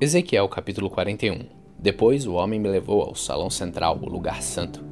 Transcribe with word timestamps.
Ezequiel 0.00 0.48
capítulo 0.48 0.88
41 0.88 1.40
Depois 1.76 2.24
o 2.24 2.34
homem 2.34 2.60
me 2.60 2.68
levou 2.68 3.02
ao 3.02 3.16
salão 3.16 3.50
central, 3.50 3.98
o 4.00 4.08
lugar 4.08 4.44
santo. 4.44 4.84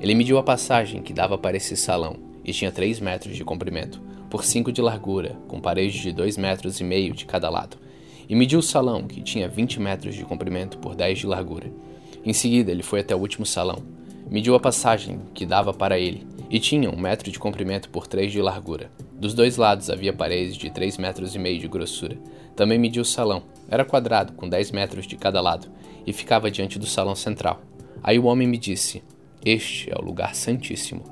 Ele 0.00 0.14
mediu 0.14 0.38
a 0.38 0.42
passagem 0.42 1.02
que 1.02 1.12
dava 1.12 1.36
para 1.36 1.58
esse 1.58 1.76
salão, 1.76 2.16
e 2.42 2.50
tinha 2.50 2.72
três 2.72 2.98
metros 2.98 3.36
de 3.36 3.44
comprimento, 3.44 4.00
por 4.30 4.42
cinco 4.42 4.72
de 4.72 4.80
largura, 4.80 5.36
com 5.48 5.60
paredes 5.60 6.00
de 6.00 6.10
dois 6.12 6.38
metros 6.38 6.80
e 6.80 6.84
meio 6.84 7.12
de 7.12 7.26
cada 7.26 7.50
lado. 7.50 7.76
E 8.26 8.34
mediu 8.34 8.58
o 8.58 8.62
salão, 8.62 9.06
que 9.06 9.20
tinha 9.20 9.46
vinte 9.46 9.78
metros 9.78 10.14
de 10.14 10.24
comprimento 10.24 10.78
por 10.78 10.94
dez 10.94 11.18
de 11.18 11.26
largura. 11.26 11.70
Em 12.24 12.32
seguida 12.32 12.70
ele 12.70 12.82
foi 12.82 13.00
até 13.00 13.14
o 13.14 13.18
último 13.18 13.44
salão. 13.44 13.82
Mediu 14.30 14.54
a 14.54 14.60
passagem 14.60 15.20
que 15.34 15.44
dava 15.44 15.74
para 15.74 15.98
ele, 15.98 16.26
e 16.50 16.58
tinha 16.60 16.90
um 16.90 16.98
metro 16.98 17.30
de 17.30 17.38
comprimento 17.38 17.88
por 17.88 18.06
três 18.06 18.32
de 18.32 18.40
largura. 18.40 18.90
Dos 19.12 19.34
dois 19.34 19.56
lados 19.56 19.90
havia 19.90 20.12
paredes 20.12 20.56
de 20.56 20.70
três 20.70 20.98
metros 20.98 21.34
e 21.34 21.38
meio 21.38 21.58
de 21.58 21.68
grossura. 21.68 22.16
Também 22.54 22.78
mediu 22.78 23.02
o 23.02 23.06
salão. 23.06 23.42
Era 23.68 23.84
quadrado, 23.84 24.32
com 24.34 24.48
dez 24.48 24.70
metros 24.70 25.06
de 25.06 25.16
cada 25.16 25.40
lado, 25.40 25.68
e 26.06 26.12
ficava 26.12 26.50
diante 26.50 26.78
do 26.78 26.86
salão 26.86 27.14
central. 27.14 27.62
Aí 28.02 28.18
o 28.18 28.24
homem 28.24 28.46
me 28.46 28.58
disse: 28.58 29.02
Este 29.44 29.90
é 29.90 29.96
o 29.96 30.04
lugar 30.04 30.34
santíssimo. 30.34 31.02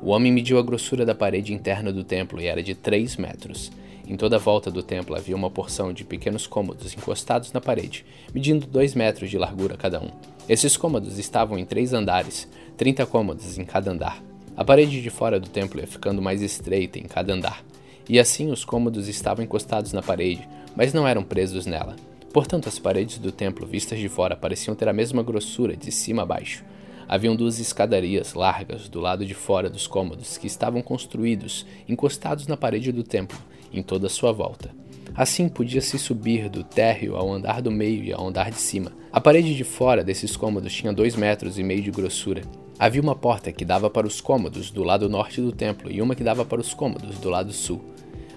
O 0.00 0.10
homem 0.10 0.30
mediu 0.30 0.58
a 0.58 0.62
grossura 0.62 1.04
da 1.04 1.14
parede 1.14 1.52
interna 1.52 1.92
do 1.92 2.04
templo 2.04 2.40
e 2.40 2.46
era 2.46 2.62
de 2.62 2.74
três 2.74 3.16
metros. 3.16 3.72
Em 4.06 4.16
toda 4.16 4.36
a 4.36 4.38
volta 4.38 4.70
do 4.70 4.82
templo 4.82 5.16
havia 5.16 5.34
uma 5.34 5.50
porção 5.50 5.92
de 5.92 6.04
pequenos 6.04 6.46
cômodos 6.46 6.94
encostados 6.96 7.52
na 7.52 7.60
parede, 7.60 8.04
medindo 8.32 8.66
dois 8.66 8.94
metros 8.94 9.28
de 9.28 9.36
largura 9.36 9.76
cada 9.76 10.00
um. 10.00 10.10
Esses 10.48 10.76
cômodos 10.76 11.18
estavam 11.18 11.58
em 11.58 11.64
três 11.64 11.92
andares, 11.92 12.48
trinta 12.76 13.04
cômodos 13.04 13.58
em 13.58 13.64
cada 13.64 13.90
andar. 13.90 14.22
A 14.56 14.64
parede 14.64 15.02
de 15.02 15.10
fora 15.10 15.38
do 15.38 15.50
templo 15.50 15.78
ia 15.78 15.86
ficando 15.86 16.22
mais 16.22 16.40
estreita 16.40 16.98
em 16.98 17.02
cada 17.02 17.34
andar, 17.34 17.62
e 18.08 18.18
assim 18.18 18.50
os 18.50 18.64
cômodos 18.64 19.06
estavam 19.06 19.44
encostados 19.44 19.92
na 19.92 20.00
parede, 20.00 20.48
mas 20.74 20.94
não 20.94 21.06
eram 21.06 21.22
presos 21.22 21.66
nela. 21.66 21.94
Portanto, 22.32 22.66
as 22.66 22.78
paredes 22.78 23.18
do 23.18 23.30
templo 23.30 23.66
vistas 23.66 23.98
de 23.98 24.08
fora 24.08 24.34
pareciam 24.34 24.74
ter 24.74 24.88
a 24.88 24.94
mesma 24.94 25.22
grossura 25.22 25.76
de 25.76 25.92
cima 25.92 26.22
a 26.22 26.26
baixo. 26.26 26.64
Haviam 27.06 27.36
duas 27.36 27.58
escadarias 27.58 28.32
largas 28.32 28.88
do 28.88 28.98
lado 28.98 29.26
de 29.26 29.34
fora 29.34 29.68
dos 29.68 29.86
cômodos 29.86 30.38
que 30.38 30.46
estavam 30.46 30.80
construídos, 30.80 31.66
encostados 31.86 32.46
na 32.46 32.56
parede 32.56 32.90
do 32.90 33.02
templo, 33.02 33.38
em 33.70 33.82
toda 33.82 34.06
a 34.06 34.10
sua 34.10 34.32
volta. 34.32 34.74
Assim 35.14 35.50
podia-se 35.50 35.98
subir 35.98 36.48
do 36.48 36.64
térreo 36.64 37.14
ao 37.14 37.30
andar 37.30 37.60
do 37.60 37.70
meio 37.70 38.02
e 38.02 38.12
ao 38.12 38.26
andar 38.26 38.50
de 38.50 38.58
cima. 38.58 38.90
A 39.12 39.20
parede 39.20 39.54
de 39.54 39.64
fora 39.64 40.02
desses 40.02 40.34
cômodos 40.34 40.72
tinha 40.72 40.94
dois 40.94 41.14
metros 41.14 41.58
e 41.58 41.62
meio 41.62 41.82
de 41.82 41.90
grossura, 41.90 42.42
Havia 42.78 43.00
uma 43.00 43.16
porta 43.16 43.50
que 43.50 43.64
dava 43.64 43.88
para 43.88 44.06
os 44.06 44.20
cômodos 44.20 44.70
do 44.70 44.84
lado 44.84 45.08
norte 45.08 45.40
do 45.40 45.50
templo 45.50 45.90
e 45.90 46.02
uma 46.02 46.14
que 46.14 46.22
dava 46.22 46.44
para 46.44 46.60
os 46.60 46.74
cômodos 46.74 47.18
do 47.18 47.30
lado 47.30 47.50
sul. 47.50 47.82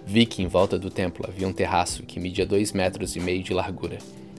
Vi 0.05 0.25
que 0.25 0.41
em 0.41 0.47
volta 0.47 0.79
do 0.79 0.89
templo 0.89 1.25
havia 1.27 1.45
um 1.45 1.51
terraço 1.51 2.03
que 2.03 2.21
media 2.21 2.45
dois 2.45 2.71
metros 2.71 3.17
e 3.17 3.19
meio 3.19 3.43
de 3.43 3.53
largura. 3.53 3.97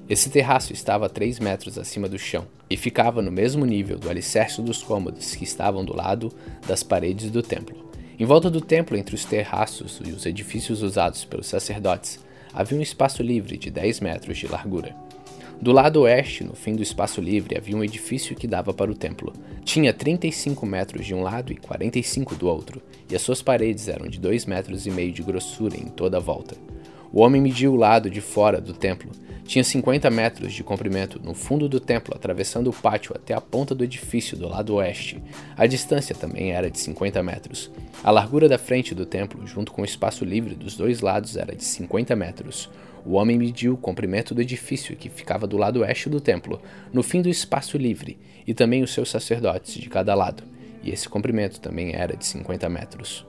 Esse 0.09 0.31
terraço 0.31 0.73
estava 0.73 1.05
a 1.05 1.09
três 1.11 1.39
metros 1.39 1.77
acima 1.77 2.09
do 2.09 2.19
chão 2.19 2.47
e 2.71 2.79
ficava 2.79 3.21
no 3.21 3.31
mesmo 3.31 3.67
nível 3.67 3.99
do 3.99 4.09
alicerce 4.09 4.63
dos 4.63 4.83
cômodos 4.83 5.35
que 5.35 5.45
estavam 5.45 5.85
do 5.85 5.95
lado 5.95 6.33
das 6.67 6.83
paredes 6.83 7.31
do 7.31 7.43
templo. 7.43 7.91
Em 8.19 8.25
volta 8.25 8.51
do 8.51 8.61
templo, 8.63 8.97
entre 8.97 9.15
os 9.15 9.27
terraços 9.27 10.01
e 10.05 10.13
os 10.13 10.25
edifícios 10.25 10.83
usados 10.83 11.27
pelos 11.27 11.47
sacerdotes, 11.47 12.19
havia 12.55 12.79
um 12.79 12.83
espaço 12.83 13.23
livre 13.23 13.59
de 13.59 13.71
10 13.71 14.01
metros 14.01 14.39
de 14.39 14.49
largura. 14.49 14.97
Do 15.61 15.73
lado 15.73 16.01
oeste, 16.01 16.43
no 16.43 16.55
fim 16.55 16.75
do 16.75 16.83
espaço 16.83 17.21
livre, 17.21 17.55
havia 17.55 17.77
um 17.77 17.85
edifício 17.85 18.35
que 18.35 18.47
dava 18.47 18.73
para 18.73 18.91
o 18.91 18.95
templo. 18.95 19.31
Tinha 19.63 19.93
35 19.93 20.65
metros 20.65 21.05
de 21.05 21.15
um 21.15 21.23
lado 21.23 21.53
e 21.53 21.57
45 21.57 22.35
do 22.35 22.49
outro, 22.49 22.81
e 23.11 23.15
as 23.15 23.21
suas 23.21 23.43
paredes 23.43 23.87
eram 23.87 24.09
de 24.09 24.19
2 24.19 24.47
metros 24.47 24.87
e 24.87 24.91
meio 24.91 25.13
de 25.13 25.23
grossura 25.23 25.77
em 25.77 25.85
toda 25.85 26.17
a 26.17 26.21
volta. 26.21 26.57
O 27.13 27.21
homem 27.21 27.43
mediu 27.43 27.75
o 27.75 27.77
lado 27.77 28.09
de 28.09 28.23
fora 28.23 28.59
do 28.59 28.73
templo. 28.73 29.11
Tinha 29.45 29.63
50 29.63 30.09
metros 30.11 30.55
de 30.55 30.65
comprimento 30.65 31.21
no 31.23 31.35
fundo 31.35 31.69
do 31.69 31.79
templo, 31.79 32.15
atravessando 32.15 32.71
o 32.71 32.73
pátio 32.73 33.13
até 33.15 33.35
a 33.35 33.41
ponta 33.41 33.75
do 33.75 33.85
edifício 33.85 34.39
do 34.39 34.49
lado 34.49 34.77
oeste. 34.77 35.23
A 35.57 35.67
distância 35.67 36.15
também 36.15 36.53
era 36.53 36.71
de 36.71 36.79
50 36.79 37.23
metros. 37.23 37.71
A 38.03 38.11
largura 38.11 38.49
da 38.49 38.57
frente 38.57 38.95
do 38.95 39.05
templo, 39.05 39.47
junto 39.47 39.73
com 39.73 39.83
o 39.83 39.85
espaço 39.85 40.25
livre 40.25 40.55
dos 40.55 40.75
dois 40.75 41.01
lados, 41.01 41.37
era 41.37 41.55
de 41.55 41.65
50 41.65 42.17
metros. 42.17 42.71
O 43.05 43.13
homem 43.13 43.39
mediu 43.39 43.75
o 43.75 43.79
comprimento 43.79 44.35
do 44.35 44.43
edifício 44.43 44.97
que 44.97 45.09
ficava 45.09 45.47
do 45.47 45.57
lado 45.57 45.81
oeste 45.81 46.09
do 46.09 46.21
templo, 46.21 46.61
no 46.93 47.03
fim 47.03 47.23
do 47.23 47.29
espaço 47.29 47.79
livre, 47.79 48.19
e 48.47 48.53
também 48.53 48.83
os 48.83 48.93
seus 48.93 49.11
sacerdotes 49.11 49.75
de 49.75 49.89
cada 49.89 50.15
lado, 50.15 50.43
e 50.83 50.91
esse 50.91 51.09
comprimento 51.09 51.61
também 51.61 51.95
era 51.95 52.17
de 52.17 52.27
50 52.27 52.69
metros. 52.69 53.27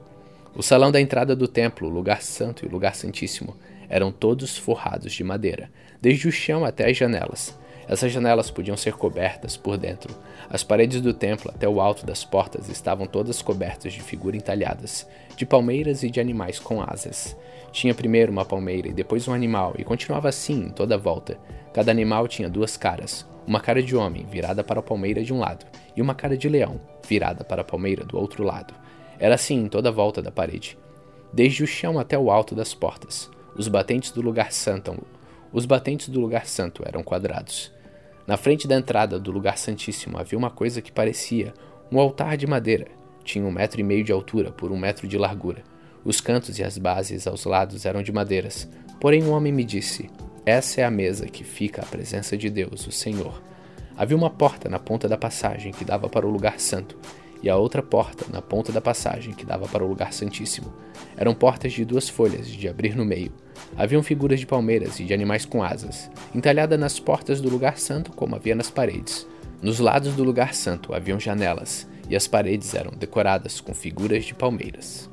O 0.53 0.61
salão 0.61 0.91
da 0.91 0.99
entrada 0.99 1.35
do 1.35 1.47
templo, 1.47 1.87
o 1.87 1.91
lugar 1.91 2.21
santo 2.21 2.65
e 2.65 2.67
o 2.67 2.71
lugar 2.71 2.95
santíssimo, 2.95 3.55
eram 3.87 4.11
todos 4.11 4.57
forrados 4.57 5.13
de 5.13 5.23
madeira, 5.23 5.71
desde 6.01 6.27
o 6.27 6.31
chão 6.31 6.65
até 6.65 6.89
as 6.89 6.97
janelas. 6.97 7.57
Essas 7.91 8.09
janelas 8.09 8.49
podiam 8.49 8.77
ser 8.77 8.93
cobertas 8.93 9.57
por 9.57 9.77
dentro. 9.77 10.15
As 10.49 10.63
paredes 10.63 11.01
do 11.01 11.13
templo 11.13 11.51
até 11.53 11.67
o 11.67 11.81
alto 11.81 12.05
das 12.05 12.23
portas 12.23 12.69
estavam 12.69 13.05
todas 13.05 13.41
cobertas 13.41 13.91
de 13.91 14.01
figuras 14.01 14.41
entalhadas, 14.41 15.05
de 15.35 15.45
palmeiras 15.45 16.01
e 16.01 16.09
de 16.09 16.21
animais 16.21 16.57
com 16.57 16.81
asas. 16.81 17.35
Tinha 17.69 17.93
primeiro 17.93 18.31
uma 18.31 18.45
palmeira 18.45 18.87
e 18.87 18.93
depois 18.93 19.27
um 19.27 19.33
animal, 19.33 19.73
e 19.77 19.83
continuava 19.83 20.29
assim 20.29 20.67
em 20.67 20.69
toda 20.69 20.95
a 20.95 20.97
volta. 20.97 21.37
Cada 21.73 21.91
animal 21.91 22.29
tinha 22.29 22.49
duas 22.49 22.77
caras: 22.77 23.27
uma 23.45 23.59
cara 23.59 23.83
de 23.83 23.93
homem, 23.93 24.25
virada 24.25 24.63
para 24.63 24.79
a 24.79 24.83
palmeira 24.83 25.21
de 25.21 25.33
um 25.33 25.39
lado, 25.39 25.65
e 25.93 26.01
uma 26.01 26.15
cara 26.15 26.37
de 26.37 26.47
leão, 26.47 26.79
virada 27.05 27.43
para 27.43 27.61
a 27.61 27.65
palmeira 27.65 28.05
do 28.05 28.17
outro 28.17 28.41
lado. 28.41 28.73
Era 29.19 29.35
assim 29.35 29.65
em 29.65 29.67
toda 29.67 29.89
a 29.89 29.91
volta 29.91 30.21
da 30.21 30.31
parede, 30.31 30.77
desde 31.33 31.61
o 31.61 31.67
chão 31.67 31.99
até 31.99 32.17
o 32.17 32.31
alto 32.31 32.55
das 32.55 32.73
portas. 32.73 33.29
Os 33.53 33.67
batentes 33.67 34.11
do 34.11 34.21
lugar 34.21 34.53
santo, 34.53 34.97
os 35.51 35.65
batentes 35.65 36.07
do 36.07 36.21
lugar 36.21 36.45
santo 36.45 36.83
eram 36.87 37.03
quadrados. 37.03 37.80
Na 38.31 38.37
frente 38.37 38.65
da 38.65 38.77
entrada 38.77 39.19
do 39.19 39.29
lugar 39.29 39.57
santíssimo 39.57 40.17
havia 40.17 40.39
uma 40.39 40.49
coisa 40.49 40.81
que 40.81 40.89
parecia 40.89 41.53
um 41.91 41.99
altar 41.99 42.37
de 42.37 42.47
madeira. 42.47 42.87
Tinha 43.25 43.43
um 43.43 43.51
metro 43.51 43.81
e 43.81 43.83
meio 43.83 44.05
de 44.05 44.13
altura 44.13 44.53
por 44.53 44.71
um 44.71 44.77
metro 44.77 45.05
de 45.05 45.17
largura. 45.17 45.63
Os 46.05 46.21
cantos 46.21 46.57
e 46.57 46.63
as 46.63 46.77
bases 46.77 47.27
aos 47.27 47.43
lados 47.43 47.85
eram 47.85 48.01
de 48.01 48.09
madeiras. 48.09 48.69
Porém, 49.01 49.21
um 49.21 49.31
homem 49.31 49.51
me 49.51 49.65
disse: 49.65 50.09
Essa 50.45 50.79
é 50.79 50.85
a 50.85 50.89
mesa 50.89 51.25
que 51.25 51.43
fica 51.43 51.81
à 51.81 51.85
presença 51.85 52.37
de 52.37 52.49
Deus, 52.49 52.87
o 52.87 52.91
Senhor. 52.93 53.43
Havia 53.97 54.15
uma 54.15 54.29
porta 54.29 54.69
na 54.69 54.79
ponta 54.79 55.09
da 55.09 55.17
passagem 55.17 55.73
que 55.73 55.83
dava 55.83 56.07
para 56.07 56.25
o 56.25 56.31
lugar 56.31 56.57
santo, 56.57 56.97
e 57.41 57.49
a 57.49 57.57
outra 57.57 57.81
porta 57.81 58.25
na 58.31 58.41
ponta 58.41 58.71
da 58.71 58.79
passagem 58.79 59.33
que 59.33 59.45
dava 59.45 59.67
para 59.67 59.83
o 59.83 59.87
lugar 59.87 60.13
santíssimo. 60.13 60.73
Eram 61.17 61.33
portas 61.33 61.73
de 61.73 61.83
duas 61.83 62.07
folhas, 62.07 62.47
de 62.47 62.67
abrir 62.67 62.95
no 62.95 63.05
meio. 63.05 63.31
Haviam 63.75 64.03
figuras 64.03 64.39
de 64.39 64.45
palmeiras 64.45 64.99
e 64.99 65.05
de 65.05 65.13
animais 65.13 65.45
com 65.45 65.63
asas, 65.63 66.09
entalhadas 66.33 66.79
nas 66.79 66.99
portas 66.99 67.41
do 67.41 67.49
lugar 67.49 67.77
santo 67.77 68.11
como 68.11 68.35
havia 68.35 68.55
nas 68.55 68.69
paredes. 68.69 69.27
Nos 69.61 69.79
lados 69.79 70.15
do 70.15 70.23
lugar 70.23 70.53
santo 70.53 70.93
haviam 70.93 71.19
janelas, 71.19 71.87
e 72.09 72.15
as 72.15 72.27
paredes 72.27 72.73
eram 72.73 72.91
decoradas 72.91 73.61
com 73.61 73.73
figuras 73.73 74.25
de 74.25 74.33
palmeiras. 74.33 75.09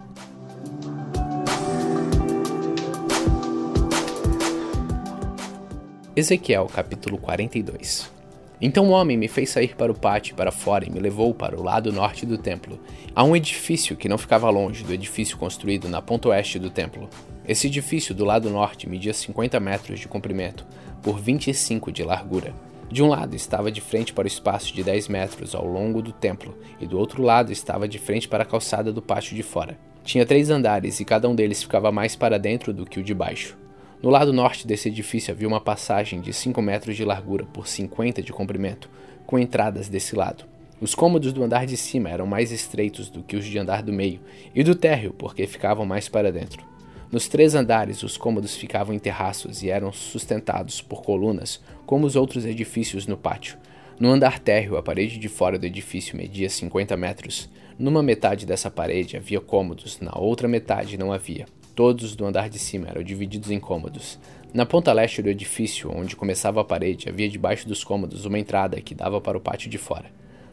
Ezequiel 6.17 6.67
capítulo 6.67 7.17
42 7.19 8.18
Então 8.61 8.89
o 8.89 8.91
homem 8.91 9.17
me 9.17 9.29
fez 9.29 9.51
sair 9.51 9.77
para 9.77 9.93
o 9.93 9.99
pátio 9.99 10.35
para 10.35 10.51
fora 10.51 10.85
e 10.85 10.91
me 10.91 10.99
levou 10.99 11.33
para 11.33 11.59
o 11.59 11.63
lado 11.63 11.93
norte 11.93 12.27
do 12.27 12.37
templo, 12.37 12.81
a 13.15 13.23
um 13.23 13.37
edifício 13.37 13.97
que 13.97 14.09
não 14.09 14.19
ficava 14.19 14.51
longe 14.51 14.83
do 14.83 14.93
edifício 14.93 15.39
construído 15.39 15.89
na 15.89 16.03
ponta 16.03 16.29
oeste 16.29 16.59
do 16.59 16.69
templo. 16.69 17.09
Esse 17.47 17.69
edifício 17.69 18.15
do 18.15 18.25
lado 18.25 18.51
norte 18.51 18.89
media 18.89 19.15
50 19.15 19.61
metros 19.61 20.01
de 20.01 20.09
comprimento 20.09 20.67
por 21.03 21.21
25 21.21 21.93
de 21.93 22.03
largura. 22.03 22.53
De 22.91 23.03
um 23.03 23.09
lado 23.09 23.37
estava 23.37 23.71
de 23.71 23.81
frente 23.81 24.13
para 24.13 24.25
o 24.25 24.29
espaço 24.29 24.75
de 24.75 24.83
10 24.83 25.09
metros 25.09 25.55
ao 25.55 25.67
longo 25.67 26.03
do 26.03 26.11
templo, 26.11 26.57
e 26.81 26.87
do 26.87 26.99
outro 26.99 27.23
lado 27.23 27.53
estava 27.53 27.87
de 27.87 27.99
frente 27.99 28.27
para 28.27 28.43
a 28.43 28.47
calçada 28.47 28.93
do 28.93 29.03
pátio 29.03 29.37
de 29.37 29.43
fora. 29.43 29.79
Tinha 30.03 30.27
três 30.27 30.51
andares 30.51 30.99
e 30.99 31.05
cada 31.05 31.29
um 31.29 31.35
deles 31.35 31.63
ficava 31.63 31.93
mais 31.93 32.17
para 32.17 32.39
dentro 32.39 32.73
do 32.73 32.87
que 32.87 32.99
o 32.99 33.05
de 33.05 33.15
baixo. 33.15 33.57
No 34.01 34.11
lado 34.11 34.33
norte 34.33 34.65
desse 34.65 34.89
edifício 34.89 35.35
havia 35.35 35.49
uma 35.49 35.61
passagem 35.61 36.21
de 36.21 36.33
5 36.33 36.63
metros 36.63 36.97
de 36.97 37.05
largura 37.05 37.45
por 37.45 37.67
50 37.67 38.23
de 38.23 38.33
comprimento, 38.33 38.89
com 39.27 39.37
entradas 39.37 39.89
desse 39.89 40.15
lado. 40.15 40.45
Os 40.81 40.95
cômodos 40.95 41.33
do 41.33 41.43
andar 41.43 41.67
de 41.67 41.77
cima 41.77 42.09
eram 42.09 42.25
mais 42.25 42.53
estreitos 42.53 43.11
do 43.11 43.25
que 43.25 43.37
os 43.37 43.45
de 43.45 43.59
andar 43.59 43.83
do 43.83 43.93
meio, 43.93 44.21
e 44.55 44.63
do 44.63 44.77
térreo, 44.77 45.13
porque 45.13 45.49
ficavam 45.49 45.85
mais 45.85 46.09
para 46.09 46.31
dentro. 46.31 46.65
Nos 47.11 47.27
três 47.27 47.57
andares, 47.57 48.05
os 48.05 48.17
cômodos 48.17 48.55
ficavam 48.55 48.95
em 48.95 49.01
terraços 49.01 49.65
e 49.65 49.71
eram 49.71 49.91
sustentados 49.93 50.81
por 50.81 51.03
colunas, 51.03 51.61
como 51.85 52.07
os 52.07 52.15
outros 52.15 52.45
edifícios 52.45 53.09
no 53.09 53.17
pátio. 53.17 53.59
No 53.99 54.11
andar 54.11 54.39
térreo, 54.39 54.77
a 54.77 54.83
parede 54.83 55.19
de 55.19 55.29
fora 55.29 55.59
do 55.59 55.67
edifício 55.67 56.17
media 56.17 56.49
50 56.49 56.97
metros. 56.97 57.49
Numa 57.77 58.01
metade 58.03 58.47
dessa 58.47 58.71
parede 58.71 59.17
havia 59.17 59.41
cômodos, 59.41 59.99
na 60.01 60.17
outra 60.17 60.47
metade 60.47 60.97
não 60.97 61.13
havia. 61.13 61.47
Todos 61.79 62.17
do 62.17 62.27
andar 62.27 62.49
de 62.51 62.59
cima 62.59 62.89
eram 62.89 63.05
divididos 63.05 63.53
em 63.53 63.61
cômodos. 63.61 64.19
Na 64.53 64.67
ponta 64.67 64.93
leste 64.93 65.23
do 65.23 65.29
edifício, 65.29 65.89
onde 65.95 66.17
começava 66.17 66.61
a 66.61 66.65
parede, 66.65 67.09
havia 67.09 67.29
debaixo 67.29 67.69
dos 67.69 67.85
cômodos 67.85 68.25
uma 68.25 68.37
entrada 68.37 68.81
que 68.81 68.97
dava 68.97 69.21
para 69.21 69.39
o 69.39 69.41
pátio 69.41 69.71
de 69.71 69.79
fora. 69.79 70.07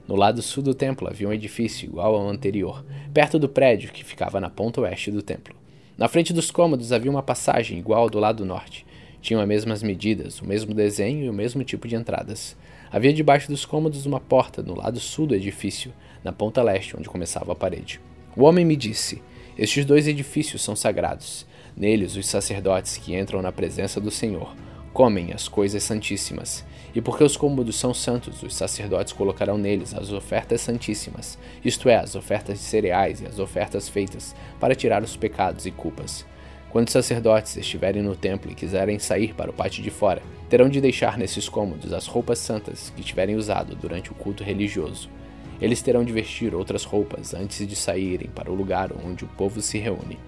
No 0.08 0.16
lado 0.16 0.44
sul 0.44 0.62
do 0.62 0.76
templo 0.76 1.08
havia 1.08 1.28
um 1.28 1.34
edifício 1.34 1.88
igual 1.88 2.14
ao 2.14 2.30
anterior, 2.30 2.86
perto 3.12 3.40
do 3.40 3.50
prédio 3.50 3.92
que 3.92 4.04
ficava 4.04 4.40
na 4.40 4.52
ponta 4.52 4.82
oeste 4.82 5.10
do 5.10 5.24
templo. 5.24 5.56
Na 5.98 6.08
frente 6.08 6.32
dos 6.32 6.52
cômodos 6.52 6.92
havia 6.92 7.10
uma 7.10 7.24
passagem 7.24 7.80
igual 7.80 8.04
ao 8.04 8.10
do 8.12 8.20
lado 8.20 8.46
norte. 8.46 8.86
Tinham 9.20 9.42
as 9.42 9.48
mesmas 9.48 9.82
medidas, 9.82 10.40
o 10.42 10.46
mesmo 10.46 10.76
desenho 10.76 11.26
e 11.26 11.30
o 11.30 11.34
mesmo 11.34 11.64
tipo 11.64 11.88
de 11.88 11.96
entradas. 11.96 12.56
Havia 12.92 13.12
debaixo 13.12 13.48
dos 13.48 13.66
cômodos 13.66 14.06
uma 14.06 14.20
porta 14.20 14.62
no 14.62 14.76
lado 14.76 15.00
sul 15.00 15.26
do 15.26 15.34
edifício, 15.34 15.92
na 16.24 16.32
ponta 16.32 16.62
leste, 16.62 16.96
onde 16.96 17.10
começava 17.10 17.52
a 17.52 17.56
parede. 17.56 18.00
O 18.38 18.44
homem 18.44 18.64
me 18.64 18.76
disse: 18.76 19.24
Estes 19.58 19.86
dois 19.86 20.06
edifícios 20.06 20.62
são 20.62 20.76
sagrados. 20.76 21.46
Neles, 21.78 22.18
os 22.18 22.28
sacerdotes 22.28 22.98
que 22.98 23.16
entram 23.16 23.42
na 23.42 23.54
presença 23.54 24.02
do 24.02 24.12
Senhor 24.12 24.54
comem 24.92 25.32
as 25.32 25.48
coisas 25.48 25.82
santíssimas. 25.82 26.66
E 26.94 27.02
porque 27.02 27.24
os 27.24 27.38
cômodos 27.38 27.78
são 27.78 27.94
santos, 27.94 28.44
os 28.44 28.54
sacerdotes 28.54 29.14
colocarão 29.14 29.58
neles 29.58 29.94
as 29.94 30.12
ofertas 30.12 30.60
santíssimas, 30.60 31.38
isto 31.64 31.88
é, 31.88 31.96
as 31.96 32.16
ofertas 32.16 32.60
de 32.60 32.64
cereais 32.66 33.22
e 33.22 33.26
as 33.26 33.40
ofertas 33.40 33.88
feitas 33.88 34.36
para 34.60 34.76
tirar 34.76 35.04
os 35.04 35.16
pecados 35.16 35.66
e 35.66 35.72
culpas. 35.72 36.26
Quando 36.70 36.88
os 36.88 36.94
sacerdotes 36.94 37.56
estiverem 37.56 38.02
no 38.02 38.16
templo 38.16 38.52
e 38.52 38.56
quiserem 38.56 39.00
sair 39.00 39.34
para 39.34 39.52
o 39.52 39.54
pátio 39.54 39.82
de 39.82 39.90
fora, 39.90 40.22
terão 40.50 40.68
de 40.68 40.82
deixar 40.82 41.18
nesses 41.18 41.48
cômodos 41.48 41.94
as 41.94 42.08
roupas 42.08 42.40
santas 42.40 42.92
que 42.94 43.04
tiverem 43.04 43.38
usado 43.38 43.74
durante 43.76 44.12
o 44.12 44.16
culto 44.16 44.44
religioso. 44.44 45.10
Eles 45.62 45.82
terão 45.82 46.04
de 46.04 46.12
vestir 46.12 46.54
outras 46.54 46.84
roupas 46.84 47.34
antes 47.34 47.66
de 47.68 47.76
saírem 47.76 48.30
para 48.30 48.52
o 48.52 48.56
lugar 48.56 48.92
onde 49.06 49.24
o 49.24 49.28
povo 49.30 49.62
se 49.62 49.78
reúne. 49.78 50.20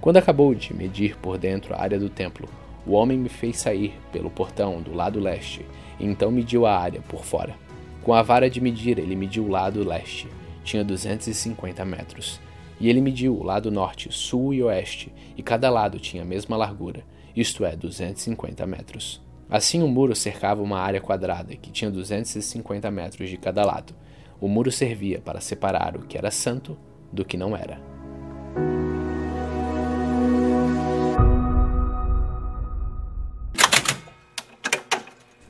Quando 0.00 0.18
acabou 0.18 0.54
de 0.54 0.74
medir 0.74 1.16
por 1.16 1.38
dentro 1.38 1.74
a 1.74 1.80
área 1.80 1.98
do 1.98 2.10
templo, 2.10 2.48
o 2.86 2.92
homem 2.92 3.18
me 3.18 3.28
fez 3.28 3.56
sair 3.56 3.94
pelo 4.12 4.30
portão 4.30 4.80
do 4.80 4.94
lado 4.94 5.18
leste, 5.18 5.66
e 5.98 6.06
então 6.06 6.30
mediu 6.30 6.66
a 6.66 6.78
área 6.78 7.00
por 7.00 7.24
fora. 7.24 7.54
Com 8.02 8.14
a 8.14 8.22
vara 8.22 8.48
de 8.48 8.60
medir, 8.60 8.98
ele 8.98 9.16
mediu 9.16 9.44
o 9.44 9.48
lado 9.48 9.82
leste, 9.82 10.28
tinha 10.62 10.84
250 10.84 11.84
metros. 11.84 12.40
E 12.78 12.88
ele 12.88 13.00
mediu 13.00 13.34
o 13.34 13.42
lado 13.42 13.70
norte, 13.70 14.12
sul 14.12 14.52
e 14.52 14.62
oeste, 14.62 15.12
e 15.36 15.42
cada 15.42 15.70
lado 15.70 15.98
tinha 15.98 16.22
a 16.22 16.26
mesma 16.26 16.56
largura, 16.56 17.02
isto 17.34 17.64
é, 17.64 17.74
250 17.74 18.64
metros. 18.66 19.20
Assim, 19.48 19.82
o 19.82 19.88
muro 19.88 20.14
cercava 20.14 20.62
uma 20.62 20.78
área 20.78 21.00
quadrada 21.00 21.56
que 21.56 21.70
tinha 21.70 21.90
250 21.90 22.90
metros 22.90 23.28
de 23.28 23.36
cada 23.36 23.64
lado. 23.64 23.94
O 24.40 24.48
muro 24.48 24.70
servia 24.70 25.18
para 25.20 25.40
separar 25.40 25.96
o 25.96 26.00
que 26.00 26.18
era 26.18 26.30
santo 26.30 26.76
do 27.12 27.24
que 27.24 27.36
não 27.36 27.56
era. 27.56 27.80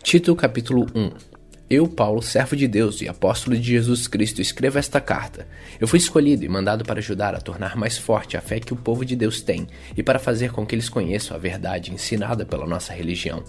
Tito 0.03 0.37
capítulo 0.37 0.87
1 0.95 1.11
Eu, 1.69 1.89
Paulo, 1.89 2.23
servo 2.23 2.55
de 2.55 2.69
Deus 2.69 3.01
e 3.01 3.09
apóstolo 3.09 3.57
de 3.57 3.63
Jesus 3.65 4.07
Cristo, 4.07 4.41
escrevo 4.41 4.79
esta 4.79 5.01
carta. 5.01 5.49
Eu 5.81 5.89
fui 5.89 5.99
escolhido 5.99 6.45
e 6.45 6.49
mandado 6.49 6.85
para 6.85 7.01
ajudar 7.01 7.35
a 7.35 7.41
tornar 7.41 7.75
mais 7.75 7.99
forte 7.99 8.37
a 8.37 8.41
fé 8.41 8.61
que 8.61 8.73
o 8.73 8.77
povo 8.77 9.05
de 9.05 9.17
Deus 9.17 9.43
tem 9.43 9.67
e 9.97 10.03
para 10.05 10.21
fazer 10.21 10.53
com 10.53 10.65
que 10.65 10.77
eles 10.77 10.89
conheçam 10.89 11.37
a 11.37 11.41
verdade 11.41 11.93
ensinada 11.93 12.47
pela 12.47 12.69
nossa 12.69 12.93
religião, 12.93 13.43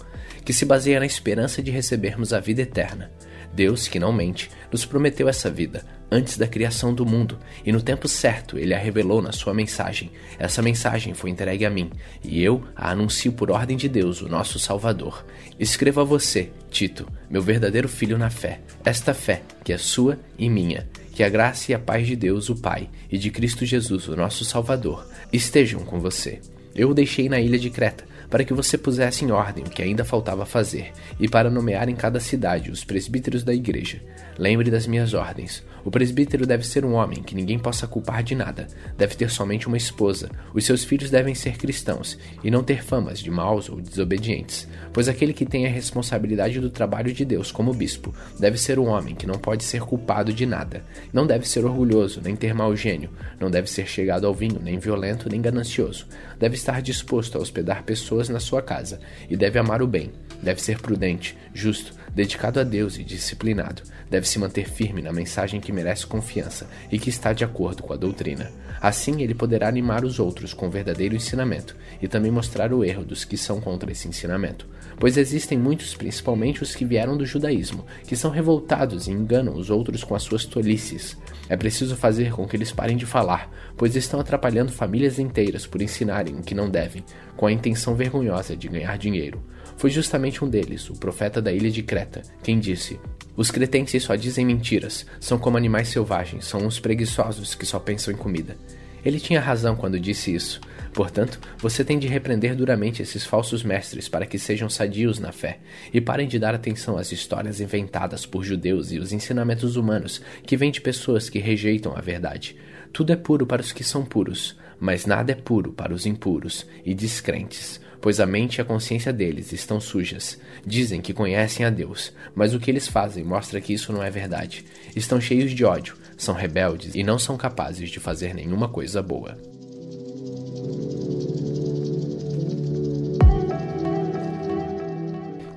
que 0.44 0.52
se 0.52 0.64
baseia 0.64 0.98
na 0.98 1.06
esperança 1.06 1.62
de 1.62 1.70
recebermos 1.70 2.32
a 2.32 2.40
vida 2.40 2.62
eterna. 2.62 3.12
Deus, 3.52 3.88
que 3.88 3.98
não 3.98 4.12
mente, 4.12 4.50
nos 4.70 4.84
prometeu 4.84 5.28
essa 5.28 5.50
vida 5.50 5.84
antes 6.10 6.38
da 6.38 6.46
criação 6.46 6.94
do 6.94 7.04
mundo, 7.04 7.38
e 7.64 7.72
no 7.72 7.82
tempo 7.82 8.08
certo 8.08 8.58
ele 8.58 8.74
a 8.74 8.78
revelou 8.78 9.20
na 9.20 9.32
sua 9.32 9.52
mensagem. 9.52 10.10
Essa 10.38 10.62
mensagem 10.62 11.14
foi 11.14 11.30
entregue 11.30 11.64
a 11.64 11.70
mim, 11.70 11.90
e 12.24 12.42
eu 12.42 12.62
a 12.74 12.90
anuncio 12.90 13.32
por 13.32 13.50
ordem 13.50 13.76
de 13.76 13.88
Deus, 13.88 14.22
o 14.22 14.28
nosso 14.28 14.58
Salvador. 14.58 15.24
Escrevo 15.58 16.00
a 16.00 16.04
você, 16.04 16.50
Tito, 16.70 17.06
meu 17.28 17.42
verdadeiro 17.42 17.88
filho 17.88 18.18
na 18.18 18.30
fé, 18.30 18.60
esta 18.84 19.12
fé 19.12 19.42
que 19.62 19.72
é 19.72 19.78
sua 19.78 20.18
e 20.38 20.48
minha. 20.48 20.88
Que 21.12 21.24
a 21.24 21.28
graça 21.28 21.72
e 21.72 21.74
a 21.74 21.78
paz 21.80 22.06
de 22.06 22.14
Deus, 22.14 22.48
o 22.48 22.54
Pai, 22.54 22.88
e 23.10 23.18
de 23.18 23.28
Cristo 23.28 23.66
Jesus, 23.66 24.06
o 24.06 24.14
nosso 24.14 24.44
Salvador, 24.44 25.04
estejam 25.32 25.80
com 25.80 25.98
você. 25.98 26.40
Eu 26.76 26.90
o 26.90 26.94
deixei 26.94 27.28
na 27.28 27.40
ilha 27.40 27.58
de 27.58 27.70
Creta 27.70 28.04
para 28.30 28.44
que 28.44 28.54
você 28.54 28.76
pusesse 28.76 29.24
em 29.24 29.30
ordem 29.30 29.64
o 29.64 29.70
que 29.70 29.82
ainda 29.82 30.04
faltava 30.04 30.44
fazer, 30.44 30.92
e 31.18 31.28
para 31.28 31.50
nomear 31.50 31.88
em 31.88 31.96
cada 31.96 32.20
cidade 32.20 32.70
os 32.70 32.84
presbíteros 32.84 33.42
da 33.42 33.54
igreja. 33.54 34.00
Lembre 34.38 34.70
das 34.70 34.86
minhas 34.86 35.14
ordens. 35.14 35.64
O 35.84 35.90
presbítero 35.90 36.46
deve 36.46 36.66
ser 36.66 36.84
um 36.84 36.94
homem 36.94 37.22
que 37.22 37.34
ninguém 37.34 37.58
possa 37.58 37.86
culpar 37.86 38.22
de 38.22 38.34
nada, 38.34 38.66
deve 38.96 39.14
ter 39.14 39.30
somente 39.30 39.66
uma 39.66 39.76
esposa, 39.76 40.30
os 40.52 40.64
seus 40.64 40.84
filhos 40.84 41.10
devem 41.10 41.34
ser 41.34 41.56
cristãos, 41.56 42.18
e 42.44 42.50
não 42.50 42.62
ter 42.62 42.84
famas 42.84 43.20
de 43.20 43.30
maus 43.30 43.68
ou 43.68 43.80
desobedientes, 43.80 44.68
pois 44.92 45.08
aquele 45.08 45.32
que 45.32 45.46
tem 45.46 45.66
a 45.66 45.70
responsabilidade 45.70 46.60
do 46.60 46.68
trabalho 46.68 47.12
de 47.12 47.24
Deus 47.24 47.50
como 47.50 47.72
bispo 47.72 48.14
deve 48.38 48.58
ser 48.58 48.78
um 48.78 48.88
homem 48.88 49.14
que 49.14 49.26
não 49.26 49.36
pode 49.36 49.64
ser 49.64 49.80
culpado 49.80 50.32
de 50.32 50.44
nada, 50.44 50.84
não 51.12 51.26
deve 51.26 51.48
ser 51.48 51.64
orgulhoso, 51.64 52.20
nem 52.22 52.36
ter 52.36 52.54
mau 52.54 52.76
gênio, 52.76 53.10
não 53.40 53.50
deve 53.50 53.70
ser 53.70 53.86
chegado 53.86 54.26
ao 54.26 54.34
vinho, 54.34 54.60
nem 54.62 54.78
violento, 54.78 55.28
nem 55.30 55.40
ganancioso, 55.40 56.06
deve 56.38 56.54
estar 56.54 56.80
disposto 56.80 57.36
a 57.36 57.40
hospedar 57.40 57.82
pessoas 57.82 58.28
na 58.28 58.40
sua 58.40 58.62
casa 58.62 59.00
e 59.28 59.36
deve 59.36 59.58
amar 59.58 59.82
o 59.82 59.86
bem, 59.86 60.12
deve 60.42 60.62
ser 60.62 60.80
prudente, 60.80 61.36
justo, 61.52 61.97
dedicado 62.14 62.60
a 62.60 62.64
Deus 62.64 62.98
e 62.98 63.04
disciplinado, 63.04 63.82
deve 64.10 64.28
se 64.28 64.38
manter 64.38 64.68
firme 64.68 65.02
na 65.02 65.12
mensagem 65.12 65.60
que 65.60 65.72
merece 65.72 66.06
confiança 66.06 66.68
e 66.90 66.98
que 66.98 67.10
está 67.10 67.32
de 67.32 67.44
acordo 67.44 67.82
com 67.82 67.92
a 67.92 67.96
doutrina. 67.96 68.50
Assim, 68.80 69.22
ele 69.22 69.34
poderá 69.34 69.68
animar 69.68 70.04
os 70.04 70.18
outros 70.18 70.54
com 70.54 70.68
o 70.68 70.70
verdadeiro 70.70 71.16
ensinamento 71.16 71.76
e 72.00 72.06
também 72.06 72.30
mostrar 72.30 72.72
o 72.72 72.84
erro 72.84 73.04
dos 73.04 73.24
que 73.24 73.36
são 73.36 73.60
contra 73.60 73.90
esse 73.90 74.06
ensinamento. 74.06 74.68
Pois 75.00 75.16
existem 75.16 75.58
muitos, 75.58 75.94
principalmente 75.94 76.62
os 76.62 76.74
que 76.74 76.84
vieram 76.84 77.16
do 77.16 77.26
judaísmo, 77.26 77.84
que 78.06 78.16
são 78.16 78.30
revoltados 78.30 79.06
e 79.06 79.12
enganam 79.12 79.54
os 79.56 79.70
outros 79.70 80.02
com 80.02 80.14
as 80.14 80.22
suas 80.22 80.44
tolices. 80.44 81.16
É 81.48 81.56
preciso 81.56 81.96
fazer 81.96 82.32
com 82.32 82.46
que 82.46 82.56
eles 82.56 82.72
parem 82.72 82.96
de 82.96 83.06
falar, 83.06 83.50
pois 83.76 83.96
estão 83.96 84.20
atrapalhando 84.20 84.72
famílias 84.72 85.18
inteiras 85.18 85.66
por 85.66 85.80
ensinarem 85.80 86.36
o 86.36 86.42
que 86.42 86.54
não 86.54 86.68
devem, 86.68 87.04
com 87.36 87.46
a 87.46 87.52
intenção 87.52 87.94
vergonhosa 87.94 88.56
de 88.56 88.68
ganhar 88.68 88.98
dinheiro. 88.98 89.40
Foi 89.78 89.90
justamente 89.90 90.44
um 90.44 90.48
deles, 90.48 90.90
o 90.90 90.94
profeta 90.94 91.40
da 91.40 91.52
ilha 91.52 91.70
de 91.70 91.84
Creta, 91.84 92.22
quem 92.42 92.58
disse: 92.58 92.98
Os 93.36 93.48
cretenses 93.48 94.02
só 94.02 94.16
dizem 94.16 94.44
mentiras, 94.44 95.06
são 95.20 95.38
como 95.38 95.56
animais 95.56 95.86
selvagens, 95.86 96.46
são 96.46 96.66
uns 96.66 96.80
preguiçosos 96.80 97.54
que 97.54 97.64
só 97.64 97.78
pensam 97.78 98.12
em 98.12 98.16
comida. 98.16 98.56
Ele 99.04 99.20
tinha 99.20 99.40
razão 99.40 99.76
quando 99.76 100.00
disse 100.00 100.34
isso. 100.34 100.60
Portanto, 100.92 101.38
você 101.58 101.84
tem 101.84 101.96
de 101.96 102.08
repreender 102.08 102.56
duramente 102.56 103.02
esses 103.02 103.24
falsos 103.24 103.62
mestres 103.62 104.08
para 104.08 104.26
que 104.26 104.36
sejam 104.36 104.68
sadios 104.68 105.20
na 105.20 105.30
fé 105.30 105.60
e 105.94 106.00
parem 106.00 106.26
de 106.26 106.40
dar 106.40 106.56
atenção 106.56 106.98
às 106.98 107.12
histórias 107.12 107.60
inventadas 107.60 108.26
por 108.26 108.42
judeus 108.42 108.90
e 108.90 108.98
os 108.98 109.12
ensinamentos 109.12 109.76
humanos 109.76 110.20
que 110.42 110.56
vêm 110.56 110.72
de 110.72 110.80
pessoas 110.80 111.30
que 111.30 111.38
rejeitam 111.38 111.96
a 111.96 112.00
verdade. 112.00 112.56
Tudo 112.92 113.12
é 113.12 113.16
puro 113.16 113.46
para 113.46 113.62
os 113.62 113.70
que 113.70 113.84
são 113.84 114.04
puros, 114.04 114.56
mas 114.80 115.06
nada 115.06 115.32
é 115.32 115.34
puro 115.34 115.72
para 115.72 115.92
os 115.92 116.06
impuros 116.06 116.66
e 116.84 116.94
descrentes, 116.94 117.80
pois 118.00 118.20
a 118.20 118.26
mente 118.26 118.56
e 118.56 118.60
a 118.60 118.64
consciência 118.64 119.12
deles 119.12 119.52
estão 119.52 119.80
sujas. 119.80 120.38
Dizem 120.64 121.00
que 121.00 121.12
conhecem 121.12 121.66
a 121.66 121.70
Deus, 121.70 122.12
mas 122.34 122.54
o 122.54 122.60
que 122.60 122.70
eles 122.70 122.86
fazem 122.86 123.24
mostra 123.24 123.60
que 123.60 123.72
isso 123.72 123.92
não 123.92 124.02
é 124.02 124.10
verdade. 124.10 124.64
Estão 124.94 125.20
cheios 125.20 125.52
de 125.52 125.64
ódio, 125.64 125.96
são 126.16 126.34
rebeldes 126.34 126.94
e 126.94 127.02
não 127.02 127.18
são 127.18 127.36
capazes 127.36 127.90
de 127.90 128.00
fazer 128.00 128.34
nenhuma 128.34 128.68
coisa 128.68 129.02
boa. 129.02 129.36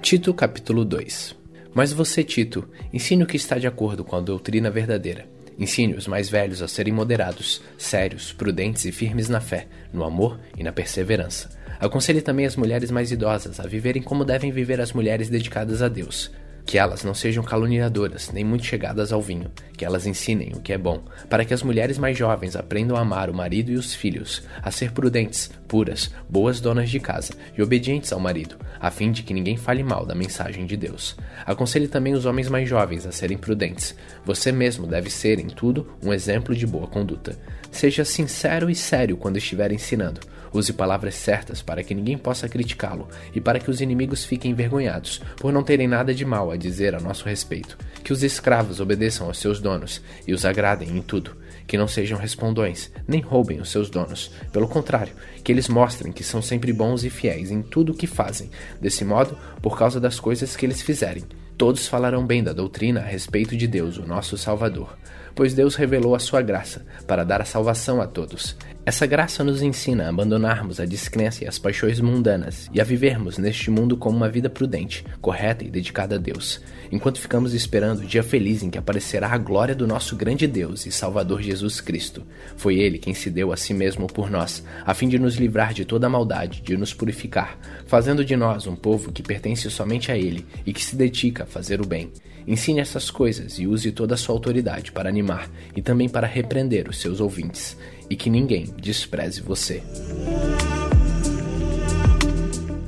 Tito 0.02 0.34
capítulo 0.34 0.84
2 0.84 1.36
Mas 1.74 1.94
você, 1.94 2.24
Tito, 2.24 2.68
ensine 2.92 3.24
o 3.24 3.28
que 3.28 3.38
está 3.38 3.58
de 3.58 3.68
acordo 3.68 4.04
com 4.04 4.16
a 4.16 4.20
doutrina 4.20 4.70
verdadeira 4.70 5.26
Ensine 5.58 5.96
os 5.96 6.08
mais 6.08 6.30
velhos 6.30 6.62
a 6.62 6.68
serem 6.68 6.94
moderados, 6.94 7.62
sérios, 7.78 8.32
prudentes 8.32 8.86
e 8.86 8.92
firmes 8.92 9.30
na 9.30 9.42
fé, 9.42 9.68
no 9.94 10.04
amor 10.04 10.40
e 10.58 10.64
na 10.64 10.72
perseverança. 10.72 11.50
Aconselhe 11.80 12.22
também 12.22 12.46
as 12.46 12.56
mulheres 12.56 12.92
mais 12.92 13.12
idosas 13.12 13.60
a 13.60 13.68
viverem 13.68 14.02
como 14.02 14.24
devem 14.24 14.52
viver 14.52 14.80
as 14.80 14.94
mulheres 14.94 15.30
dedicadas 15.30 15.82
a 15.82 15.88
Deus, 15.88 16.32
que 16.72 16.78
elas 16.78 17.04
não 17.04 17.14
sejam 17.14 17.44
caluniadoras, 17.44 18.32
nem 18.32 18.46
muito 18.46 18.64
chegadas 18.64 19.12
ao 19.12 19.22
vinho, 19.22 19.52
que 19.76 19.84
elas 19.84 20.08
ensinem 20.08 20.54
o 20.56 20.62
que 20.62 20.72
é 20.72 20.78
bom, 20.78 21.04
para 21.30 21.44
que 21.44 21.54
as 21.54 21.64
mulheres 21.64 21.98
mais 21.98 22.18
jovens 22.18 22.56
aprendam 22.56 22.96
a 22.96 23.02
amar 23.02 23.30
o 23.30 23.34
marido 23.34 23.74
e 23.74 23.76
os 23.76 23.94
filhos, 23.94 24.44
a 24.64 24.72
ser 24.72 24.94
prudentes, 24.94 25.52
puras, 25.68 26.12
boas 26.30 26.62
donas 26.62 26.90
de 26.90 26.98
casa 26.98 27.34
e 27.58 27.62
obedientes 27.62 28.14
ao 28.14 28.22
marido, 28.22 28.56
a 28.80 28.90
fim 28.90 29.12
de 29.12 29.22
que 29.22 29.34
ninguém 29.34 29.58
fale 29.58 29.84
mal 29.84 30.06
da 30.06 30.16
mensagem 30.16 30.66
de 30.66 30.78
Deus. 30.78 31.18
Aconselhe 31.46 31.90
também 31.90 32.14
os 32.14 32.26
homens 32.26 32.48
mais 32.48 32.70
jovens 32.70 33.06
a 33.06 33.12
serem 33.12 33.38
prudentes. 33.38 33.94
Você 34.24 34.50
mesmo 34.50 34.88
deve 34.88 35.10
ser, 35.10 35.40
em 35.40 35.48
tudo, 35.48 35.86
um 36.02 36.14
exemplo 36.14 36.56
de 36.56 36.66
boa 36.66 36.88
conduta. 36.88 37.38
Seja 37.70 38.06
sincero 38.06 38.70
e 38.70 38.76
sério 38.76 39.18
quando 39.18 39.36
estiver 39.36 39.74
ensinando. 39.74 40.22
Use 40.54 40.74
palavras 40.74 41.16
certas 41.16 41.62
para 41.62 41.82
que 41.82 41.96
ninguém 41.96 42.18
possa 42.18 42.50
criticá-lo 42.50 43.08
e 43.34 43.40
para 43.40 43.60
que 43.60 43.72
os 43.72 43.80
inimigos 43.80 44.26
fiquem 44.26 44.52
envergonhados 44.52 45.22
por 45.38 45.54
não 45.54 45.64
terem 45.64 45.88
nada 45.88 46.14
de 46.14 46.26
mal 46.26 46.52
a 46.52 46.58
dizer 46.62 46.96
a 46.96 47.00
nosso 47.00 47.26
respeito. 47.26 47.78
Que 48.04 48.14
os 48.14 48.24
escravos 48.24 48.80
obedeçam 48.80 49.28
aos 49.28 49.40
seus 49.40 49.60
donos 49.60 50.02
e 50.28 50.34
os 50.34 50.46
agradem 50.46 50.90
em 50.90 51.02
tudo. 51.02 51.36
Que 51.68 51.78
não 51.78 51.88
sejam 51.88 52.18
respondões, 52.18 52.92
nem 53.08 53.20
roubem 53.20 53.60
os 53.60 53.70
seus 53.70 53.90
donos. 53.90 54.32
Pelo 54.54 54.68
contrário, 54.68 55.14
que 55.44 55.52
eles 55.52 55.68
mostrem 55.68 56.14
que 56.14 56.24
são 56.24 56.42
sempre 56.42 56.72
bons 56.72 57.04
e 57.04 57.10
fiéis 57.10 57.52
em 57.52 57.62
tudo 57.62 57.92
o 57.92 57.96
que 57.96 58.08
fazem. 58.08 58.50
Desse 58.80 59.04
modo, 59.04 59.38
por 59.62 59.78
causa 59.78 60.00
das 60.00 60.20
coisas 60.20 60.56
que 60.56 60.66
eles 60.66 60.82
fizerem, 60.82 61.24
todos 61.58 61.88
falarão 61.88 62.26
bem 62.26 62.44
da 62.44 62.54
doutrina 62.54 63.02
a 63.02 63.06
respeito 63.06 63.58
de 63.58 63.68
Deus, 63.68 63.98
o 63.98 64.08
nosso 64.08 64.38
Salvador 64.38 64.98
pois 65.36 65.54
Deus 65.54 65.76
revelou 65.76 66.16
a 66.16 66.20
sua 66.20 66.42
graça 66.42 66.86
para 67.08 67.24
dar 67.24 67.42
a 67.42 67.46
salvação 67.46 68.02
a 68.02 68.08
todos. 68.08 68.56
Essa 68.84 69.06
graça 69.06 69.44
nos 69.44 69.62
ensina 69.62 70.06
a 70.06 70.10
abandonarmos 70.10 70.80
a 70.80 70.86
descrença 70.86 71.44
e 71.44 71.48
as 71.48 71.60
paixões 71.60 72.00
mundanas 72.00 72.68
e 72.74 72.82
a 72.82 72.84
vivermos 72.84 73.38
neste 73.38 73.70
mundo 73.70 73.96
como 73.96 74.18
uma 74.18 74.28
vida 74.28 74.50
prudente, 74.50 75.06
correta 75.22 75.64
e 75.64 75.70
dedicada 75.70 76.16
a 76.16 76.18
Deus, 76.18 76.60
enquanto 76.92 77.22
ficamos 77.22 77.54
esperando 77.54 78.00
o 78.00 78.06
dia 78.08 78.24
feliz 78.24 78.64
em 78.64 78.72
que 78.72 78.80
aparecerá 78.80 79.28
a 79.30 79.38
glória 79.38 79.76
do 79.76 79.86
nosso 79.86 80.16
grande 80.16 80.48
Deus 80.48 80.88
e 80.88 80.92
Salvador 80.92 81.44
Jesus 81.44 81.80
Cristo. 81.80 82.24
Foi 82.58 82.80
Ele 82.80 82.98
quem 82.98 83.14
se 83.14 83.30
deu 83.30 83.54
a 83.54 83.58
si 83.58 83.72
mesmo 83.72 84.08
por 84.08 84.32
nós, 84.32 84.64
a 84.84 84.96
fim 84.96 85.08
de 85.08 85.20
nos 85.20 85.36
livrar 85.36 85.76
de 85.76 85.86
toda 85.86 86.08
a 86.08 86.10
maldade, 86.10 86.64
de 86.64 86.76
nos 86.76 86.92
purificar, 86.92 87.60
fazendo 87.86 88.26
de 88.26 88.36
nós 88.36 88.66
um 88.66 88.76
povo 88.76 89.12
que 89.12 89.22
pertence 89.22 89.70
somente 89.70 90.12
a 90.12 90.18
Ele 90.18 90.44
e 90.66 90.74
que 90.74 90.84
se 90.84 90.96
dedica 90.96 91.44
a 91.44 91.48
fazer 91.48 91.82
o 91.82 91.86
bem. 91.86 92.12
Ensine 92.48 92.80
essas 92.80 93.12
coisas 93.12 93.60
e 93.60 93.68
use 93.68 93.92
toda 93.92 94.16
a 94.16 94.18
sua 94.18 94.34
autoridade 94.34 94.92
para 94.92 95.08
animar 95.08 95.48
e 95.76 95.84
também 95.84 96.10
para 96.10 96.26
repreender 96.26 96.90
os 96.90 97.00
seus 97.00 97.22
ouvintes, 97.22 97.78
e 98.12 98.16
que 98.18 98.30
ninguém 98.30 98.66
despreze 98.78 99.42
você. 99.42 99.82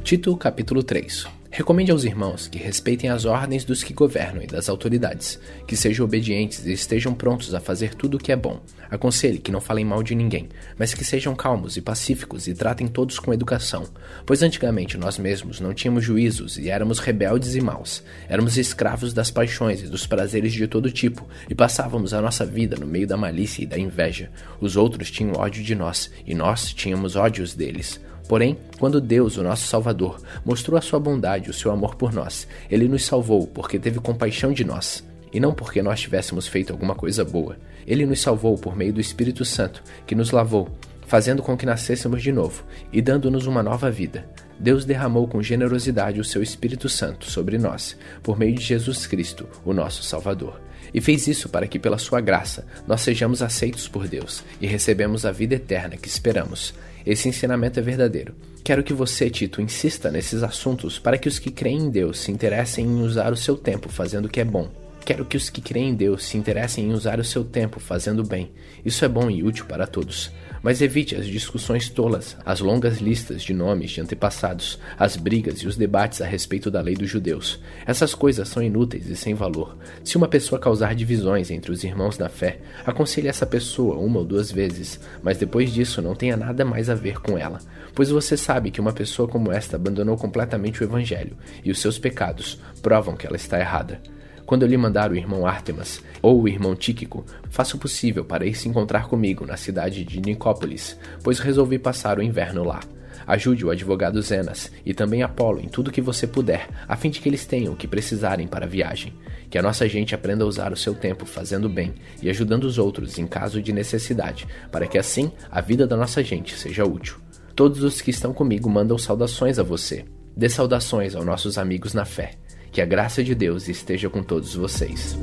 Tito 0.03 0.35
capítulo 0.35 0.83
3 0.83 1.42
Recomende 1.55 1.91
aos 1.91 2.03
irmãos 2.03 2.47
que 2.47 2.57
respeitem 2.57 3.11
as 3.11 3.25
ordens 3.25 3.63
dos 3.63 3.83
que 3.83 3.93
governam 3.93 4.41
e 4.41 4.47
das 4.47 4.69
autoridades, 4.69 5.39
que 5.67 5.77
sejam 5.77 6.03
obedientes 6.03 6.65
e 6.65 6.73
estejam 6.73 7.13
prontos 7.13 7.53
a 7.53 7.59
fazer 7.59 7.93
tudo 7.93 8.17
o 8.17 8.19
que 8.19 8.31
é 8.31 8.35
bom. 8.35 8.59
Aconselhe 8.89 9.37
que 9.37 9.51
não 9.51 9.61
falem 9.61 9.85
mal 9.85 10.01
de 10.01 10.15
ninguém, 10.15 10.49
mas 10.79 10.95
que 10.95 11.05
sejam 11.05 11.35
calmos 11.35 11.77
e 11.77 11.81
pacíficos 11.81 12.47
e 12.47 12.55
tratem 12.55 12.87
todos 12.87 13.19
com 13.19 13.31
educação, 13.31 13.87
pois 14.25 14.41
antigamente 14.41 14.97
nós 14.97 15.19
mesmos 15.19 15.59
não 15.59 15.75
tínhamos 15.75 16.03
juízos 16.03 16.57
e 16.57 16.71
éramos 16.71 16.97
rebeldes 16.97 17.53
e 17.53 17.61
maus. 17.61 18.03
Éramos 18.27 18.57
escravos 18.57 19.13
das 19.13 19.29
paixões 19.29 19.83
e 19.83 19.87
dos 19.87 20.07
prazeres 20.07 20.53
de 20.53 20.65
todo 20.65 20.89
tipo 20.89 21.23
e 21.47 21.53
passávamos 21.53 22.15
a 22.15 22.21
nossa 22.21 22.47
vida 22.47 22.77
no 22.77 22.87
meio 22.87 23.05
da 23.05 23.15
malícia 23.15 23.61
e 23.61 23.67
da 23.67 23.77
inveja. 23.77 24.31
Os 24.59 24.75
outros 24.75 25.11
tinham 25.11 25.33
ódio 25.33 25.63
de 25.63 25.75
nós 25.75 26.09
e 26.25 26.33
nós 26.33 26.73
tínhamos 26.73 27.15
ódios 27.15 27.53
deles. 27.53 28.01
Porém, 28.27 28.57
quando 28.79 29.01
Deus, 29.01 29.37
o 29.37 29.43
nosso 29.43 29.67
Salvador, 29.67 30.21
mostrou 30.45 30.77
a 30.77 30.81
sua 30.81 30.99
bondade 30.99 31.47
e 31.47 31.49
o 31.49 31.53
seu 31.53 31.71
amor 31.71 31.95
por 31.95 32.13
nós, 32.13 32.47
ele 32.69 32.87
nos 32.87 33.05
salvou 33.05 33.47
porque 33.47 33.77
teve 33.77 33.99
compaixão 33.99 34.53
de 34.53 34.63
nós, 34.63 35.03
e 35.31 35.39
não 35.39 35.53
porque 35.53 35.81
nós 35.81 35.99
tivéssemos 35.99 36.47
feito 36.47 36.71
alguma 36.71 36.95
coisa 36.95 37.25
boa. 37.25 37.57
Ele 37.85 38.05
nos 38.05 38.21
salvou 38.21 38.57
por 38.57 38.75
meio 38.75 38.93
do 38.93 39.01
Espírito 39.01 39.43
Santo, 39.43 39.83
que 40.05 40.15
nos 40.15 40.31
lavou, 40.31 40.69
fazendo 41.05 41.43
com 41.43 41.57
que 41.57 41.65
nascêssemos 41.65 42.21
de 42.21 42.31
novo 42.31 42.63
e 42.91 43.01
dando-nos 43.01 43.45
uma 43.45 43.61
nova 43.61 43.91
vida. 43.91 44.25
Deus 44.59 44.85
derramou 44.85 45.27
com 45.27 45.43
generosidade 45.43 46.19
o 46.19 46.23
seu 46.23 46.41
Espírito 46.41 46.87
Santo 46.87 47.29
sobre 47.29 47.57
nós, 47.57 47.97
por 48.21 48.37
meio 48.37 48.55
de 48.55 48.63
Jesus 48.63 49.05
Cristo, 49.05 49.47
o 49.65 49.73
nosso 49.73 50.03
Salvador. 50.03 50.61
E 50.93 51.01
fez 51.01 51.27
isso 51.27 51.49
para 51.49 51.67
que, 51.67 51.79
pela 51.79 51.97
sua 51.97 52.21
graça, 52.21 52.65
nós 52.87 53.01
sejamos 53.01 53.41
aceitos 53.41 53.87
por 53.87 54.07
Deus 54.07 54.43
e 54.61 54.67
recebemos 54.67 55.25
a 55.25 55.31
vida 55.31 55.55
eterna 55.55 55.97
que 55.97 56.07
esperamos. 56.07 56.73
Esse 57.05 57.27
ensinamento 57.27 57.79
é 57.79 57.83
verdadeiro. 57.83 58.33
Quero 58.63 58.83
que 58.83 58.93
você, 58.93 59.29
Tito, 59.29 59.61
insista 59.61 60.09
nesses 60.09 60.41
assuntos 60.41 60.97
para 60.97 61.17
que 61.17 61.27
os 61.27 61.37
que 61.37 61.51
creem 61.51 61.79
em 61.79 61.89
Deus 61.89 62.19
se 62.19 62.31
interessem 62.31 62.85
em 62.85 63.01
usar 63.01 63.33
o 63.33 63.37
seu 63.37 63.57
tempo 63.57 63.89
fazendo 63.89 64.25
o 64.25 64.29
que 64.29 64.39
é 64.39 64.45
bom. 64.45 64.82
Quero 65.05 65.25
que 65.25 65.35
os 65.35 65.49
que 65.49 65.59
creem 65.59 65.89
em 65.89 65.95
Deus 65.95 66.23
se 66.23 66.37
interessem 66.37 66.85
em 66.85 66.93
usar 66.93 67.19
o 67.19 67.25
seu 67.25 67.43
tempo 67.43 67.77
fazendo 67.77 68.23
bem. 68.23 68.53
Isso 68.85 69.03
é 69.03 69.07
bom 69.09 69.29
e 69.29 69.43
útil 69.43 69.65
para 69.65 69.85
todos. 69.85 70.31
Mas 70.61 70.81
evite 70.81 71.13
as 71.13 71.25
discussões 71.25 71.89
tolas, 71.89 72.37
as 72.45 72.61
longas 72.61 72.99
listas 72.99 73.43
de 73.43 73.53
nomes 73.53 73.91
de 73.91 73.99
antepassados, 73.99 74.79
as 74.97 75.17
brigas 75.17 75.59
e 75.59 75.67
os 75.67 75.75
debates 75.75 76.21
a 76.21 76.25
respeito 76.25 76.71
da 76.71 76.79
lei 76.79 76.95
dos 76.95 77.09
judeus. 77.09 77.59
Essas 77.85 78.15
coisas 78.15 78.47
são 78.47 78.63
inúteis 78.63 79.09
e 79.09 79.15
sem 79.17 79.33
valor. 79.33 79.77
Se 80.05 80.15
uma 80.15 80.29
pessoa 80.29 80.57
causar 80.57 80.95
divisões 80.95 81.51
entre 81.51 81.69
os 81.69 81.83
irmãos 81.83 82.17
na 82.17 82.29
fé, 82.29 82.61
aconselhe 82.85 83.27
essa 83.27 83.45
pessoa 83.45 83.97
uma 83.97 84.19
ou 84.19 84.25
duas 84.25 84.53
vezes, 84.53 85.01
mas 85.21 85.37
depois 85.37 85.73
disso 85.73 86.01
não 86.01 86.15
tenha 86.15 86.37
nada 86.37 86.63
mais 86.63 86.89
a 86.89 86.95
ver 86.95 87.19
com 87.19 87.37
ela, 87.37 87.59
pois 87.93 88.09
você 88.09 88.37
sabe 88.37 88.71
que 88.71 88.79
uma 88.79 88.93
pessoa 88.93 89.27
como 89.27 89.51
esta 89.51 89.75
abandonou 89.75 90.15
completamente 90.15 90.81
o 90.81 90.85
evangelho, 90.85 91.35
e 91.61 91.71
os 91.71 91.81
seus 91.81 91.99
pecados 91.99 92.57
provam 92.81 93.17
que 93.17 93.27
ela 93.27 93.35
está 93.35 93.59
errada. 93.59 94.01
Quando 94.45 94.63
eu 94.63 94.67
lhe 94.67 94.77
mandar 94.77 95.11
o 95.11 95.15
irmão 95.15 95.45
Artemas 95.45 96.01
ou 96.21 96.41
o 96.41 96.47
irmão 96.47 96.75
Tíquico, 96.75 97.25
faça 97.49 97.75
o 97.75 97.79
possível 97.79 98.25
para 98.25 98.45
ir 98.45 98.55
se 98.55 98.67
encontrar 98.67 99.07
comigo 99.07 99.45
na 99.45 99.57
cidade 99.57 100.03
de 100.03 100.19
Nicópolis, 100.19 100.97
pois 101.23 101.39
resolvi 101.39 101.79
passar 101.79 102.19
o 102.19 102.23
inverno 102.23 102.63
lá. 102.63 102.81
Ajude 103.25 103.65
o 103.65 103.69
advogado 103.69 104.21
Zenas 104.21 104.71
e 104.85 104.93
também 104.93 105.23
Apolo 105.23 105.61
em 105.61 105.69
tudo 105.69 105.91
que 105.91 106.01
você 106.01 106.27
puder, 106.27 106.67
a 106.87 106.95
fim 106.95 107.09
de 107.09 107.21
que 107.21 107.29
eles 107.29 107.45
tenham 107.45 107.73
o 107.73 107.75
que 107.75 107.87
precisarem 107.87 108.47
para 108.47 108.65
a 108.65 108.69
viagem. 108.69 109.13
Que 109.49 109.57
a 109.57 109.61
nossa 109.61 109.87
gente 109.87 110.13
aprenda 110.13 110.43
a 110.43 110.47
usar 110.47 110.73
o 110.73 110.77
seu 110.77 110.93
tempo 110.93 111.25
fazendo 111.25 111.69
bem 111.69 111.93
e 112.21 112.29
ajudando 112.29 112.65
os 112.65 112.77
outros 112.77 113.17
em 113.17 113.25
caso 113.25 113.61
de 113.61 113.71
necessidade, 113.71 114.47
para 114.71 114.87
que 114.87 114.97
assim 114.97 115.31
a 115.49 115.61
vida 115.61 115.87
da 115.87 115.95
nossa 115.95 116.23
gente 116.23 116.55
seja 116.55 116.83
útil. 116.83 117.17
Todos 117.55 117.83
os 117.83 118.01
que 118.01 118.09
estão 118.09 118.33
comigo 118.33 118.69
mandam 118.69 118.97
saudações 118.97 119.59
a 119.59 119.63
você. 119.63 120.05
Dê 120.35 120.49
saudações 120.49 121.15
aos 121.15 121.25
nossos 121.25 121.57
amigos 121.57 121.93
na 121.93 122.03
fé. 122.03 122.31
Que 122.73 122.81
a 122.81 122.85
graça 122.87 123.23
de 123.23 123.35
Deus 123.35 123.67
esteja 123.69 124.09
com 124.09 124.23
todos 124.23 124.55
vocês. 124.55 125.15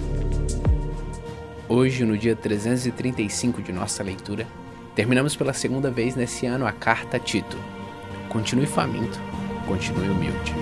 Hoje, 1.69 2.05
no 2.05 2.17
dia 2.17 2.37
335 2.37 3.61
de 3.61 3.73
nossa 3.73 4.05
leitura, 4.05 4.47
terminamos 4.95 5.35
pela 5.35 5.53
segunda 5.53 5.91
vez 5.91 6.15
nesse 6.15 6.47
ano 6.47 6.65
a 6.65 6.71
carta 6.71 7.17
a 7.17 7.21
Tito. 7.21 7.59
Continue 8.29 8.67
faminto, 8.67 9.19
continue 9.67 10.11
humilde. 10.11 10.55